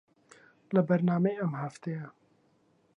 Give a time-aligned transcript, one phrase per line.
[0.73, 2.05] لە بەرنامەی ئەم هەفتەیە